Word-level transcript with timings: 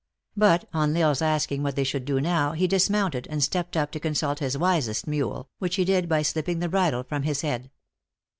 But, 0.35 0.67
on 0.73 0.97
L 0.97 1.03
Isle 1.09 1.11
s 1.11 1.21
asking 1.21 1.61
what 1.61 1.75
they 1.75 1.83
should 1.83 2.05
do 2.05 2.19
now, 2.19 2.53
he 2.53 2.65
dismounted, 2.65 3.27
and 3.29 3.43
stepped 3.43 3.77
up 3.77 3.91
to 3.91 3.99
consult 3.99 4.39
his 4.39 4.57
wisest 4.57 5.05
mule, 5.05 5.47
which 5.59 5.75
he 5.75 5.85
did 5.85 6.09
by 6.09 6.23
slip 6.23 6.47
ping 6.47 6.57
the 6.57 6.69
bridle 6.69 7.03
from 7.03 7.21
his 7.21 7.41
head. 7.41 7.69